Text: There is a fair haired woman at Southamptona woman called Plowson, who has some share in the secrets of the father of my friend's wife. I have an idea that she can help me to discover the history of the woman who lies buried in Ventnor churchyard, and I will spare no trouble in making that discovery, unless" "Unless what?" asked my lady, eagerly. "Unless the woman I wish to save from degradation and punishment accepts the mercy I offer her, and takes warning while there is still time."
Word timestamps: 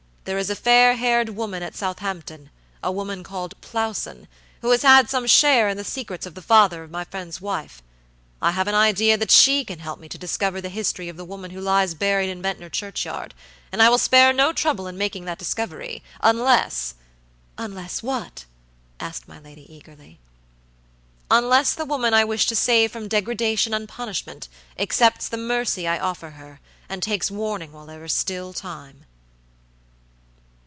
There 0.23 0.37
is 0.37 0.51
a 0.51 0.55
fair 0.55 0.97
haired 0.97 1.29
woman 1.29 1.63
at 1.63 1.73
Southamptona 1.73 2.51
woman 2.85 3.23
called 3.23 3.59
Plowson, 3.59 4.27
who 4.61 4.69
has 4.69 5.09
some 5.09 5.25
share 5.25 5.67
in 5.67 5.77
the 5.77 5.83
secrets 5.83 6.27
of 6.27 6.35
the 6.35 6.43
father 6.43 6.83
of 6.83 6.91
my 6.91 7.03
friend's 7.05 7.41
wife. 7.41 7.81
I 8.39 8.51
have 8.51 8.67
an 8.67 8.75
idea 8.75 9.17
that 9.17 9.31
she 9.31 9.65
can 9.65 9.79
help 9.79 9.99
me 9.99 10.07
to 10.09 10.19
discover 10.19 10.61
the 10.61 10.69
history 10.69 11.09
of 11.09 11.17
the 11.17 11.25
woman 11.25 11.49
who 11.51 11.59
lies 11.59 11.95
buried 11.95 12.29
in 12.29 12.39
Ventnor 12.39 12.69
churchyard, 12.69 13.33
and 13.71 13.81
I 13.81 13.89
will 13.89 13.97
spare 13.97 14.31
no 14.31 14.53
trouble 14.53 14.85
in 14.85 14.95
making 14.95 15.25
that 15.25 15.39
discovery, 15.39 16.03
unless" 16.21 16.93
"Unless 17.57 18.03
what?" 18.03 18.45
asked 18.99 19.27
my 19.27 19.39
lady, 19.39 19.65
eagerly. 19.75 20.19
"Unless 21.31 21.73
the 21.73 21.83
woman 21.83 22.13
I 22.13 22.25
wish 22.25 22.45
to 22.45 22.55
save 22.55 22.91
from 22.91 23.07
degradation 23.07 23.73
and 23.73 23.89
punishment 23.89 24.49
accepts 24.77 25.27
the 25.27 25.37
mercy 25.37 25.87
I 25.87 25.97
offer 25.97 26.29
her, 26.31 26.59
and 26.87 27.01
takes 27.01 27.31
warning 27.31 27.71
while 27.71 27.87
there 27.87 28.03
is 28.05 28.13
still 28.13 28.53
time." 28.53 29.05